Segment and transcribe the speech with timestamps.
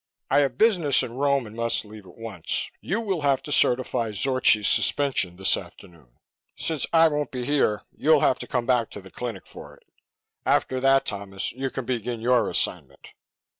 [0.31, 2.71] "I have business in Rome and must leave at once.
[2.81, 6.17] You will have to certify Zorchi's suspension this afternoon;
[6.55, 9.83] since I won't be here, you'll have to come back to the clinic for it.
[10.43, 13.09] After that, Thomas, you can begin your assignment."